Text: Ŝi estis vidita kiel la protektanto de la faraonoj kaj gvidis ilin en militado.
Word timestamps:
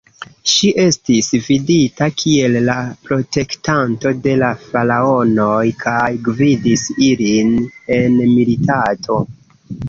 Ŝi 0.51 0.67
estis 0.83 1.27
vidita 1.47 2.07
kiel 2.21 2.57
la 2.69 2.75
protektanto 3.09 4.13
de 4.23 4.33
la 4.45 4.49
faraonoj 4.63 5.61
kaj 5.85 6.09
gvidis 6.29 6.87
ilin 7.11 7.53
en 7.99 8.19
militado. 8.33 9.21